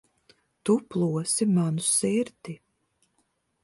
Tu 0.69 0.77
plosi 0.93 1.49
manu 1.53 1.87
sirdi. 1.93 2.61